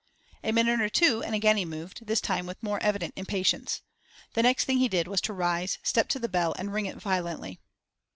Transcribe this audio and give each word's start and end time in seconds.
A 0.43 0.51
minute 0.51 0.81
or 0.81 0.89
two 0.89 1.21
and 1.21 1.35
again 1.35 1.57
he 1.57 1.63
moved, 1.63 2.07
this 2.07 2.19
time 2.19 2.47
with 2.47 2.63
more 2.63 2.81
evident 2.81 3.13
impatience. 3.15 3.83
The 4.33 4.41
next 4.41 4.65
thing 4.65 4.79
he 4.79 4.87
did 4.87 5.07
was 5.07 5.21
to 5.21 5.31
rise, 5.31 5.77
step 5.83 6.07
to 6.09 6.17
the 6.17 6.27
bell, 6.27 6.55
and 6.57 6.73
ring 6.73 6.87
it 6.87 6.97
violently. 6.97 7.59